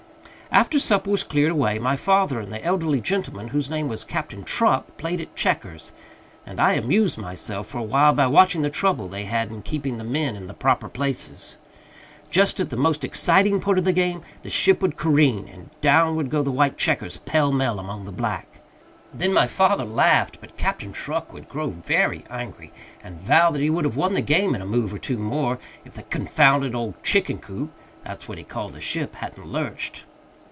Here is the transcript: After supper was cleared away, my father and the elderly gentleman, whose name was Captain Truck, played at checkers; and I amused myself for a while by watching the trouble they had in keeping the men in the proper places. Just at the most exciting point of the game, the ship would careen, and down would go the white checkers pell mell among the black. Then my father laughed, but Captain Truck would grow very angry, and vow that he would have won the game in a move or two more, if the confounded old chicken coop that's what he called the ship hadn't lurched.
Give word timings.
After 0.53 0.79
supper 0.79 1.09
was 1.09 1.23
cleared 1.23 1.53
away, 1.53 1.79
my 1.79 1.95
father 1.95 2.41
and 2.41 2.51
the 2.51 2.61
elderly 2.61 2.99
gentleman, 2.99 3.47
whose 3.47 3.69
name 3.69 3.87
was 3.87 4.03
Captain 4.03 4.43
Truck, 4.43 4.97
played 4.97 5.21
at 5.21 5.33
checkers; 5.33 5.93
and 6.45 6.59
I 6.59 6.73
amused 6.73 7.17
myself 7.17 7.67
for 7.67 7.77
a 7.77 7.83
while 7.83 8.11
by 8.13 8.27
watching 8.27 8.61
the 8.61 8.69
trouble 8.69 9.07
they 9.07 9.23
had 9.23 9.49
in 9.49 9.61
keeping 9.61 9.95
the 9.95 10.03
men 10.03 10.35
in 10.35 10.47
the 10.47 10.53
proper 10.53 10.89
places. 10.89 11.57
Just 12.29 12.59
at 12.59 12.69
the 12.69 12.75
most 12.75 13.05
exciting 13.05 13.61
point 13.61 13.77
of 13.77 13.85
the 13.85 13.93
game, 13.93 14.23
the 14.43 14.49
ship 14.49 14.81
would 14.81 14.97
careen, 14.97 15.47
and 15.47 15.69
down 15.79 16.17
would 16.17 16.29
go 16.29 16.43
the 16.43 16.51
white 16.51 16.77
checkers 16.77 17.15
pell 17.15 17.53
mell 17.53 17.79
among 17.79 18.03
the 18.03 18.11
black. 18.11 18.47
Then 19.13 19.31
my 19.31 19.47
father 19.47 19.85
laughed, 19.85 20.39
but 20.41 20.57
Captain 20.57 20.91
Truck 20.91 21.31
would 21.31 21.47
grow 21.47 21.69
very 21.69 22.25
angry, 22.29 22.73
and 23.01 23.17
vow 23.17 23.51
that 23.51 23.61
he 23.61 23.69
would 23.69 23.85
have 23.85 23.95
won 23.95 24.15
the 24.15 24.21
game 24.21 24.53
in 24.53 24.61
a 24.61 24.65
move 24.65 24.93
or 24.93 24.97
two 24.99 25.17
more, 25.17 25.59
if 25.85 25.93
the 25.93 26.03
confounded 26.03 26.75
old 26.75 27.01
chicken 27.05 27.37
coop 27.37 27.71
that's 28.03 28.27
what 28.27 28.37
he 28.37 28.43
called 28.43 28.73
the 28.73 28.81
ship 28.81 29.15
hadn't 29.15 29.47
lurched. 29.47 30.03